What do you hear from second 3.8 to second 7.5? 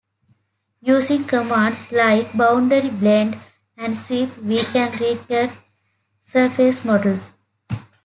Sweep we can create surface models.